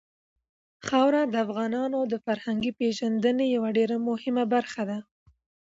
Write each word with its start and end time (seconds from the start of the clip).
خاوره 0.87 1.21
د 1.27 1.35
افغانانو 1.45 1.99
د 2.11 2.13
فرهنګي 2.25 2.71
پیژندنې 2.79 3.45
یوه 3.55 3.69
ډېره 3.77 3.95
مهمه 4.09 4.43
برخه 4.53 4.83
ده. 4.89 4.99